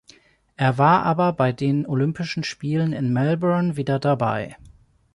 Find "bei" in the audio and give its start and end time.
1.31-1.51